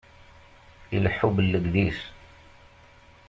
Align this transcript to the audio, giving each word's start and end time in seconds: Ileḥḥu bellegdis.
Ileḥḥu 0.95 1.29
bellegdis. 1.35 1.99